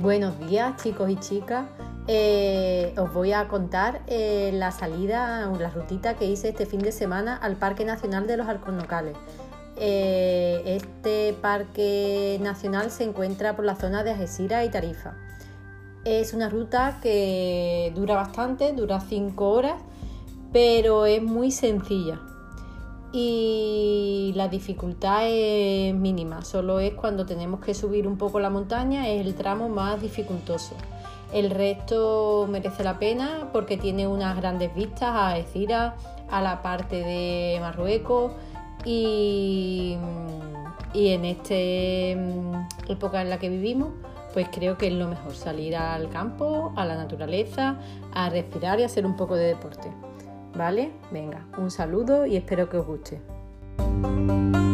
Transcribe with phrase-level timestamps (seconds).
[0.00, 1.66] Buenos días chicos y chicas.
[2.06, 6.90] Eh, os voy a contar eh, la salida, la rutita que hice este fin de
[6.90, 9.14] semana al Parque Nacional de los Alcornocales.
[9.76, 15.16] Eh, este parque nacional se encuentra por la zona de Algeciras y Tarifa.
[16.06, 19.82] Es una ruta que dura bastante, dura 5 horas,
[20.50, 22.20] pero es muy sencilla
[23.12, 23.99] y
[24.32, 29.24] la dificultad es mínima, solo es cuando tenemos que subir un poco la montaña, es
[29.24, 30.74] el tramo más dificultoso.
[31.32, 35.96] El resto merece la pena porque tiene unas grandes vistas a Ecira,
[36.28, 38.32] a la parte de Marruecos
[38.84, 39.96] y,
[40.92, 43.90] y en esta mm, época en la que vivimos,
[44.32, 47.76] pues creo que es lo mejor salir al campo, a la naturaleza,
[48.12, 49.90] a respirar y hacer un poco de deporte.
[50.56, 50.90] ¿Vale?
[51.12, 53.39] Venga, un saludo y espero que os guste.
[53.80, 54.69] thank you